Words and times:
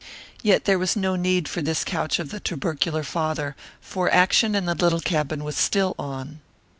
Yet 0.41 0.65
there 0.65 0.79
was 0.79 0.95
no 0.95 1.15
need 1.15 1.47
for 1.47 1.61
this 1.61 1.83
couch 1.83 2.17
of 2.17 2.31
the 2.31 2.39
tubercular 2.39 3.03
father, 3.03 3.55
for 3.81 4.11
action 4.11 4.55
in 4.55 4.65
the 4.65 4.73
little 4.73 4.99
cabin 4.99 5.43
was 5.43 5.55
still 5.55 5.93
on. 5.99 6.39